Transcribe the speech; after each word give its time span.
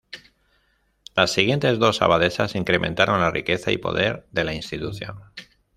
Las 1.15 1.31
siguientes 1.31 1.77
dos 1.77 2.01
abadesas 2.01 2.55
incrementaron 2.55 3.21
la 3.21 3.29
riqueza 3.29 3.71
y 3.71 3.77
poder 3.77 4.25
de 4.31 4.43
la 4.43 4.55
institución. 4.55 5.19